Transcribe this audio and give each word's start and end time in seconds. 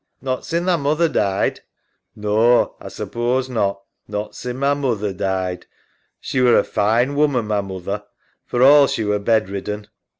EMMA. 0.19 0.25
Not 0.31 0.45
sin' 0.47 0.65
tha 0.65 0.77
moother 0.79 1.07
died. 1.07 1.57
SAM. 2.15 2.23
Naw. 2.23 2.69
A 2.81 2.89
suppose 2.89 3.49
not. 3.49 3.83
Not 4.07 4.33
sin' 4.33 4.57
ma 4.57 4.73
moother 4.73 5.13
died. 5.15 5.67
She 6.19 6.41
were 6.41 6.57
a 6.57 6.63
fine 6.63 7.13
woman, 7.13 7.45
ma 7.45 7.61
moother, 7.61 8.05
for 8.43 8.63
all 8.63 8.87
she 8.87 9.03
were 9.03 9.19
bed 9.19 9.47
ridden. 9.47 9.85